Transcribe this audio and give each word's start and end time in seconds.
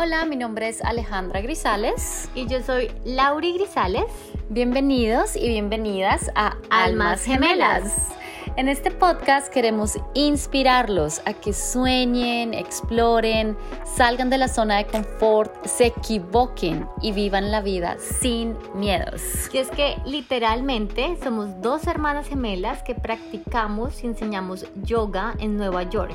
Hola, 0.00 0.24
mi 0.26 0.36
nombre 0.36 0.68
es 0.68 0.80
Alejandra 0.80 1.40
Grisales 1.40 2.28
y 2.36 2.46
yo 2.46 2.62
soy 2.62 2.88
Lauri 3.04 3.54
Grisales. 3.54 4.04
Bienvenidos 4.48 5.34
y 5.34 5.48
bienvenidas 5.48 6.30
a 6.36 6.56
Almas 6.70 7.24
Gemelas. 7.24 8.06
En 8.54 8.68
este 8.68 8.92
podcast 8.92 9.52
queremos 9.52 9.98
inspirarlos 10.14 11.20
a 11.24 11.32
que 11.32 11.52
sueñen, 11.52 12.54
exploren, 12.54 13.56
salgan 13.96 14.30
de 14.30 14.38
la 14.38 14.46
zona 14.46 14.76
de 14.76 14.86
confort, 14.86 15.66
se 15.66 15.86
equivoquen 15.86 16.86
y 17.02 17.10
vivan 17.10 17.50
la 17.50 17.60
vida 17.60 17.96
sin 17.98 18.56
miedos. 18.74 19.20
Y 19.52 19.58
es 19.58 19.68
que 19.68 19.96
literalmente 20.06 21.18
somos 21.24 21.60
dos 21.60 21.88
hermanas 21.88 22.28
gemelas 22.28 22.84
que 22.84 22.94
practicamos 22.94 24.04
y 24.04 24.06
enseñamos 24.06 24.64
yoga 24.84 25.34
en 25.40 25.56
Nueva 25.56 25.82
York 25.82 26.14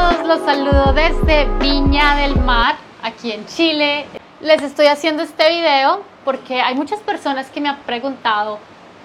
Todos, 0.00 0.26
los 0.26 0.40
saludo 0.46 0.94
desde 0.94 1.44
Viña 1.58 2.16
del 2.16 2.36
Mar, 2.36 2.76
aquí 3.02 3.32
en 3.32 3.44
Chile. 3.46 4.06
Les 4.40 4.62
estoy 4.62 4.86
haciendo 4.86 5.22
este 5.22 5.50
video 5.50 6.02
porque 6.24 6.62
hay 6.62 6.74
muchas 6.74 7.00
personas 7.00 7.50
que 7.50 7.60
me 7.60 7.68
han 7.68 7.80
preguntado 7.80 8.58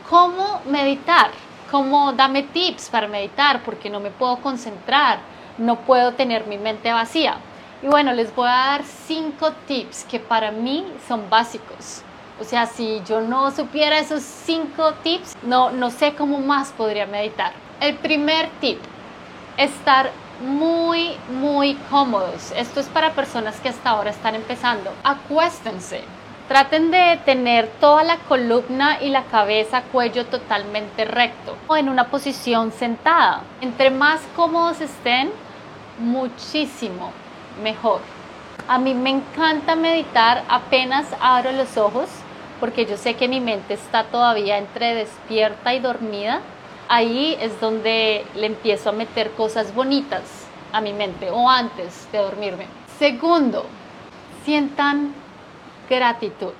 cómo 0.09 0.61
meditar, 0.66 1.31
cómo 1.69 2.14
dame 2.14 2.44
tips 2.44 2.89
para 2.89 3.08
meditar, 3.08 3.61
porque 3.64 3.89
no 3.89 4.00
me 4.00 4.09
puedo 4.09 4.38
concentrar, 4.38 5.19
no 5.58 5.75
puedo 5.80 6.14
tener 6.14 6.47
mi 6.47 6.58
mente 6.58 6.94
vacía. 6.94 7.39
Y 7.81 7.88
bueno, 7.88 8.14
les 8.14 8.34
voy 8.34 8.47
a 8.47 8.52
dar 8.72 8.84
cinco 8.84 9.52
tips 9.67 10.06
que 10.06 10.22
para 10.22 10.52
mí 10.52 10.86
son 11.09 11.30
básicos. 11.30 12.03
O 12.39 12.45
sea, 12.45 12.67
si 12.67 13.02
yo 13.06 13.19
no 13.19 13.52
supiera 13.52 14.00
esos 14.00 14.23
cinco 14.23 14.94
tips, 15.03 15.36
no, 15.44 15.72
no 15.72 15.89
sé 15.89 16.16
cómo 16.16 16.39
más 16.39 16.72
podría 16.72 17.06
meditar. 17.06 17.52
El 17.81 17.95
primer 17.95 18.50
tip, 18.62 18.80
estar 19.58 20.12
muy, 20.41 21.17
muy 21.30 21.75
cómodos. 21.89 22.52
Esto 22.55 22.80
es 22.80 22.88
para 22.88 23.11
personas 23.11 23.59
que 23.59 23.69
hasta 23.69 23.89
ahora 23.89 24.09
están 24.09 24.36
empezando. 24.36 24.91
Acuéstense. 25.03 26.03
Traten 26.47 26.91
de 26.91 27.19
tener 27.25 27.67
toda 27.80 28.03
la 28.03 28.17
columna 28.17 29.02
y 29.02 29.09
la 29.09 29.23
cabeza, 29.23 29.81
cuello 29.91 30.28
totalmente 30.28 31.03
recto 31.03 31.58
o 31.67 31.75
en 31.75 31.89
una 31.89 32.09
posición 32.09 32.72
sentada. 32.72 33.41
Entre 33.61 33.89
más 33.89 34.22
cómodos 34.36 34.80
estén, 34.80 35.31
muchísimo 35.97 37.11
mejor. 37.63 38.02
A 38.67 38.78
mí 38.78 38.94
me 38.94 39.09
encanta 39.09 39.75
meditar 39.75 40.44
apenas 40.47 41.08
abro 41.19 41.52
los 41.52 41.78
ojos 41.78 42.09
porque 42.59 42.86
yo 42.86 42.95
sé 42.97 43.16
que 43.16 43.28
mi 43.28 43.39
mente 43.39 43.73
está 43.73 44.03
todavía 44.03 44.58
entre 44.58 44.94
despierta 44.94 45.73
y 45.73 45.80
dormida 45.80 46.41
ahí 46.88 47.38
es 47.39 47.59
donde 47.59 48.25
le 48.36 48.47
empiezo 48.47 48.89
a 48.89 48.94
meter 48.94 49.31
cosas 49.31 49.73
bonitas 49.73 50.23
a 50.72 50.81
mi 50.81 50.94
mente 50.94 51.30
o 51.31 51.50
antes 51.50 52.08
de 52.11 52.19
dormirme. 52.19 52.67
Segundo, 52.97 53.66
sientan 54.44 55.13
gratitud. 55.90 56.53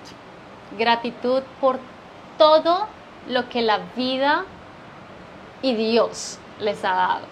Gratitud 0.78 1.44
por 1.62 1.80
todo 2.38 2.88
lo 3.28 3.50
que 3.50 3.62
la 3.62 3.80
vida 3.96 4.46
y 5.62 5.76
Dios 5.76 6.40
les 6.60 6.84
ha 6.84 6.94
dado. 6.94 7.26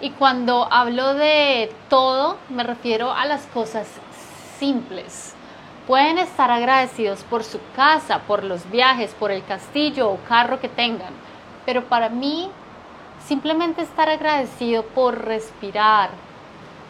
Y 0.00 0.10
cuando 0.10 0.66
hablo 0.70 1.14
de 1.14 1.72
todo, 1.88 2.38
me 2.48 2.62
refiero 2.62 3.12
a 3.12 3.26
las 3.26 3.46
cosas 3.46 3.86
simples. 4.58 5.34
Pueden 5.86 6.18
estar 6.18 6.50
agradecidos 6.50 7.22
por 7.24 7.44
su 7.44 7.58
casa, 7.74 8.20
por 8.20 8.44
los 8.44 8.70
viajes, 8.70 9.14
por 9.18 9.30
el 9.30 9.44
castillo 9.44 10.10
o 10.10 10.18
carro 10.28 10.60
que 10.60 10.68
tengan 10.68 11.12
pero 11.64 11.84
para 11.84 12.08
mí, 12.08 12.50
simplemente 13.26 13.82
estar 13.82 14.08
agradecido 14.08 14.84
por 14.84 15.24
respirar, 15.24 16.10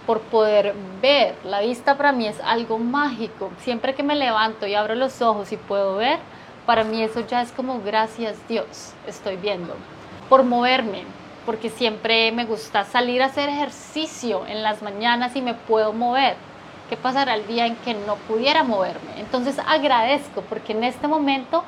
por 0.06 0.20
poder 0.20 0.74
ver. 1.00 1.34
La 1.44 1.60
vista 1.60 1.96
para 1.96 2.12
mí 2.12 2.26
es 2.26 2.40
algo 2.40 2.78
mágico. 2.78 3.50
Siempre 3.60 3.94
que 3.94 4.02
me 4.02 4.16
levanto 4.16 4.66
y 4.66 4.74
abro 4.74 4.94
los 4.94 5.20
ojos 5.22 5.52
y 5.52 5.56
puedo 5.56 5.96
ver, 5.96 6.18
para 6.66 6.84
mí 6.84 7.02
eso 7.02 7.20
ya 7.26 7.42
es 7.42 7.52
como 7.52 7.80
gracias 7.80 8.36
Dios, 8.48 8.92
estoy 9.06 9.36
viendo. 9.36 9.74
Por 10.28 10.44
moverme, 10.44 11.04
porque 11.46 11.70
siempre 11.70 12.30
me 12.32 12.44
gusta 12.44 12.84
salir 12.84 13.22
a 13.22 13.26
hacer 13.26 13.48
ejercicio 13.48 14.46
en 14.46 14.62
las 14.62 14.82
mañanas 14.82 15.34
y 15.36 15.42
me 15.42 15.54
puedo 15.54 15.92
mover. 15.92 16.36
¿Qué 16.88 16.96
pasará 16.96 17.34
el 17.34 17.46
día 17.46 17.66
en 17.66 17.76
que 17.76 17.94
no 17.94 18.16
pudiera 18.16 18.64
moverme? 18.64 19.18
Entonces 19.18 19.58
agradezco 19.66 20.42
porque 20.42 20.72
en 20.72 20.84
este 20.84 21.06
momento 21.06 21.64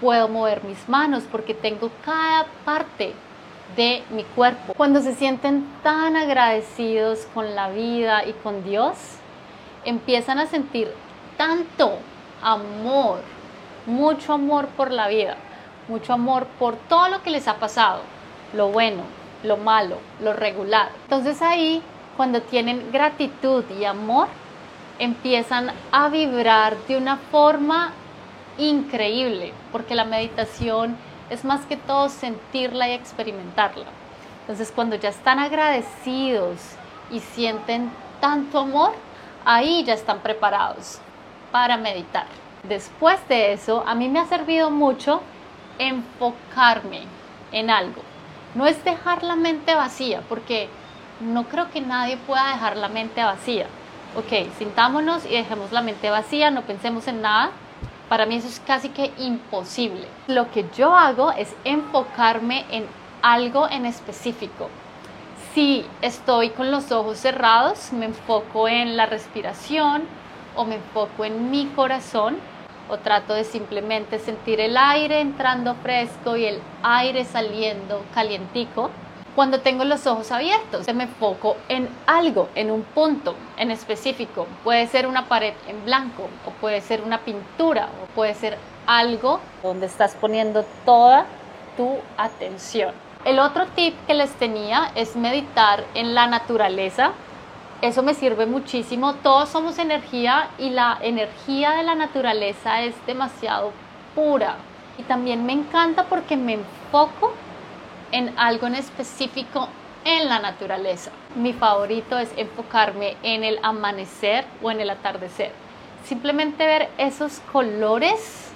puedo 0.00 0.28
mover 0.28 0.64
mis 0.64 0.88
manos 0.88 1.24
porque 1.30 1.54
tengo 1.54 1.90
cada 2.04 2.46
parte 2.64 3.14
de 3.76 4.02
mi 4.10 4.24
cuerpo. 4.24 4.74
Cuando 4.74 5.00
se 5.00 5.14
sienten 5.14 5.66
tan 5.82 6.16
agradecidos 6.16 7.26
con 7.34 7.54
la 7.54 7.68
vida 7.70 8.24
y 8.26 8.32
con 8.32 8.62
Dios, 8.64 8.96
empiezan 9.84 10.38
a 10.38 10.46
sentir 10.46 10.92
tanto 11.36 11.98
amor, 12.42 13.20
mucho 13.86 14.34
amor 14.34 14.68
por 14.68 14.90
la 14.90 15.08
vida, 15.08 15.36
mucho 15.88 16.12
amor 16.12 16.46
por 16.58 16.76
todo 16.76 17.08
lo 17.08 17.22
que 17.22 17.30
les 17.30 17.48
ha 17.48 17.56
pasado, 17.56 18.02
lo 18.52 18.68
bueno, 18.68 19.02
lo 19.42 19.56
malo, 19.56 19.98
lo 20.20 20.32
regular. 20.32 20.90
Entonces 21.04 21.42
ahí, 21.42 21.82
cuando 22.16 22.40
tienen 22.42 22.90
gratitud 22.92 23.64
y 23.78 23.84
amor, 23.84 24.28
empiezan 24.98 25.70
a 25.92 26.08
vibrar 26.08 26.76
de 26.88 26.96
una 26.96 27.16
forma 27.16 27.92
increíble, 28.58 29.52
porque 29.72 29.94
la 29.94 30.04
meditación 30.04 30.96
es 31.30 31.44
más 31.44 31.66
que 31.66 31.76
todo 31.76 32.08
sentirla 32.08 32.88
y 32.88 32.92
experimentarla. 32.92 33.86
Entonces 34.40 34.72
cuando 34.74 34.96
ya 34.96 35.08
están 35.08 35.38
agradecidos 35.38 36.58
y 37.10 37.20
sienten 37.20 37.90
tanto 38.20 38.60
amor, 38.60 38.92
ahí 39.44 39.84
ya 39.84 39.94
están 39.94 40.20
preparados 40.20 40.98
para 41.50 41.76
meditar. 41.76 42.26
Después 42.62 43.16
de 43.28 43.52
eso, 43.52 43.84
a 43.86 43.94
mí 43.94 44.08
me 44.08 44.18
ha 44.18 44.26
servido 44.26 44.70
mucho 44.70 45.20
enfocarme 45.78 47.02
en 47.52 47.70
algo. 47.70 48.02
No 48.54 48.66
es 48.66 48.82
dejar 48.84 49.22
la 49.22 49.36
mente 49.36 49.74
vacía, 49.74 50.22
porque 50.28 50.68
no 51.20 51.44
creo 51.44 51.70
que 51.70 51.80
nadie 51.80 52.16
pueda 52.16 52.52
dejar 52.52 52.76
la 52.76 52.88
mente 52.88 53.22
vacía. 53.22 53.66
Ok, 54.16 54.50
sintámonos 54.58 55.26
y 55.26 55.30
dejemos 55.30 55.72
la 55.72 55.82
mente 55.82 56.10
vacía, 56.10 56.50
no 56.50 56.62
pensemos 56.62 57.06
en 57.06 57.20
nada, 57.20 57.50
para 58.08 58.26
mí 58.26 58.36
eso 58.36 58.48
es 58.48 58.60
casi 58.60 58.90
que 58.90 59.12
imposible. 59.18 60.06
Lo 60.28 60.50
que 60.50 60.66
yo 60.76 60.94
hago 60.94 61.32
es 61.32 61.54
enfocarme 61.64 62.64
en 62.70 62.86
algo 63.22 63.68
en 63.68 63.86
específico. 63.86 64.68
Si 65.54 65.84
estoy 66.02 66.50
con 66.50 66.70
los 66.70 66.92
ojos 66.92 67.18
cerrados, 67.18 67.92
me 67.92 68.06
enfoco 68.06 68.68
en 68.68 68.96
la 68.96 69.06
respiración 69.06 70.04
o 70.54 70.64
me 70.64 70.76
enfoco 70.76 71.24
en 71.24 71.50
mi 71.50 71.66
corazón 71.66 72.36
o 72.88 72.98
trato 72.98 73.34
de 73.34 73.44
simplemente 73.44 74.18
sentir 74.18 74.60
el 74.60 74.76
aire 74.76 75.20
entrando 75.20 75.74
fresco 75.76 76.36
y 76.36 76.44
el 76.44 76.60
aire 76.82 77.24
saliendo 77.24 78.04
calientico 78.14 78.90
cuando 79.36 79.60
tengo 79.60 79.84
los 79.84 80.06
ojos 80.06 80.32
abiertos, 80.32 80.86
me 80.94 81.04
enfoco 81.04 81.58
en 81.68 81.90
algo, 82.06 82.48
en 82.54 82.70
un 82.70 82.82
punto 82.82 83.36
en 83.58 83.70
específico. 83.70 84.46
Puede 84.64 84.86
ser 84.86 85.06
una 85.06 85.28
pared 85.28 85.52
en 85.68 85.84
blanco, 85.84 86.30
o 86.46 86.50
puede 86.52 86.80
ser 86.80 87.02
una 87.02 87.18
pintura, 87.18 87.90
o 88.02 88.06
puede 88.14 88.34
ser 88.34 88.56
algo 88.86 89.40
donde 89.62 89.86
estás 89.86 90.14
poniendo 90.14 90.64
toda 90.86 91.26
tu 91.76 91.98
atención. 92.16 92.94
El 93.26 93.38
otro 93.38 93.66
tip 93.66 93.94
que 94.06 94.14
les 94.14 94.32
tenía 94.32 94.90
es 94.94 95.16
meditar 95.16 95.84
en 95.92 96.14
la 96.14 96.26
naturaleza. 96.26 97.12
Eso 97.82 98.02
me 98.02 98.14
sirve 98.14 98.46
muchísimo. 98.46 99.16
Todos 99.16 99.50
somos 99.50 99.78
energía 99.78 100.48
y 100.56 100.70
la 100.70 100.96
energía 101.02 101.72
de 101.72 101.82
la 101.82 101.94
naturaleza 101.94 102.80
es 102.80 102.94
demasiado 103.06 103.72
pura. 104.14 104.56
Y 104.96 105.02
también 105.02 105.44
me 105.44 105.52
encanta 105.52 106.04
porque 106.04 106.38
me 106.38 106.54
enfoco 106.54 107.34
en 108.12 108.38
algo 108.38 108.66
en 108.66 108.74
específico 108.76 109.68
en 110.04 110.28
la 110.28 110.38
naturaleza. 110.38 111.10
Mi 111.34 111.52
favorito 111.52 112.16
es 112.16 112.30
enfocarme 112.36 113.16
en 113.22 113.42
el 113.42 113.58
amanecer 113.62 114.44
o 114.62 114.70
en 114.70 114.80
el 114.80 114.90
atardecer. 114.90 115.52
Simplemente 116.04 116.64
ver 116.64 116.88
esos 116.96 117.40
colores, 117.52 118.52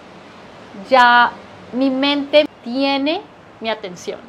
ya 0.88 1.32
mi 1.72 1.90
mente 1.90 2.46
tiene 2.62 3.22
mi 3.60 3.68
atención. 3.68 4.20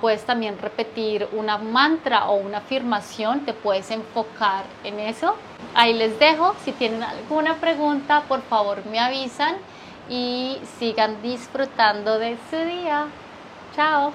puedes 0.00 0.24
también 0.24 0.58
repetir 0.58 1.28
una 1.32 1.58
mantra 1.58 2.30
o 2.30 2.36
una 2.36 2.58
afirmación, 2.58 3.40
te 3.40 3.52
puedes 3.52 3.90
enfocar 3.90 4.64
en 4.82 4.98
eso. 4.98 5.36
Ahí 5.74 5.92
les 5.92 6.18
dejo, 6.18 6.54
si 6.64 6.72
tienen 6.72 7.02
alguna 7.02 7.56
pregunta, 7.56 8.22
por 8.26 8.40
favor 8.40 8.78
me 8.86 8.98
avisan 8.98 9.56
y 10.08 10.56
sigan 10.78 11.20
disfrutando 11.20 12.18
de 12.18 12.38
su 12.48 12.56
día. 12.56 13.08
Chao. 13.76 14.08